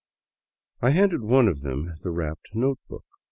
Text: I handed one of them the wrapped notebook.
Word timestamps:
I 0.81 0.89
handed 0.89 1.21
one 1.21 1.47
of 1.47 1.61
them 1.61 1.93
the 2.01 2.09
wrapped 2.09 2.55
notebook. 2.55 3.05